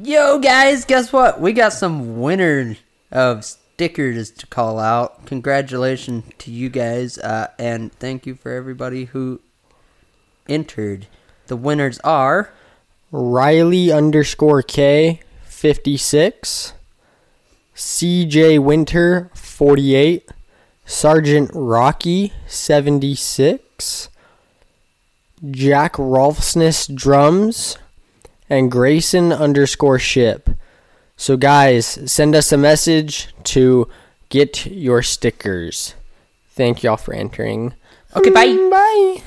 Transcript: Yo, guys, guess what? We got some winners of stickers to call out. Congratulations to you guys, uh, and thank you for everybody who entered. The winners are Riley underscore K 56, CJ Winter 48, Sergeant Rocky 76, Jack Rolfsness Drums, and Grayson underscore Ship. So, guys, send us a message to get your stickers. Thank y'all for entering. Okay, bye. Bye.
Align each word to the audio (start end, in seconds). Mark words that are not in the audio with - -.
Yo, 0.00 0.38
guys, 0.38 0.84
guess 0.84 1.12
what? 1.12 1.40
We 1.40 1.52
got 1.52 1.72
some 1.72 2.20
winners 2.20 2.76
of 3.10 3.44
stickers 3.44 4.30
to 4.30 4.46
call 4.46 4.78
out. 4.78 5.26
Congratulations 5.26 6.22
to 6.38 6.52
you 6.52 6.68
guys, 6.68 7.18
uh, 7.18 7.48
and 7.58 7.92
thank 7.94 8.24
you 8.24 8.36
for 8.36 8.52
everybody 8.52 9.06
who 9.06 9.40
entered. 10.48 11.08
The 11.48 11.56
winners 11.56 11.98
are 12.04 12.52
Riley 13.10 13.90
underscore 13.90 14.62
K 14.62 15.18
56, 15.42 16.74
CJ 17.74 18.60
Winter 18.60 19.32
48, 19.34 20.30
Sergeant 20.84 21.50
Rocky 21.52 22.32
76, 22.46 24.08
Jack 25.50 25.94
Rolfsness 25.94 26.94
Drums, 26.94 27.78
and 28.48 28.70
Grayson 28.70 29.32
underscore 29.32 29.98
Ship. 29.98 30.50
So, 31.16 31.36
guys, 31.36 31.86
send 32.10 32.34
us 32.34 32.52
a 32.52 32.56
message 32.56 33.28
to 33.44 33.88
get 34.28 34.66
your 34.66 35.02
stickers. 35.02 35.94
Thank 36.50 36.82
y'all 36.82 36.96
for 36.96 37.14
entering. 37.14 37.74
Okay, 38.14 38.30
bye. 38.30 38.56
Bye. 38.70 39.22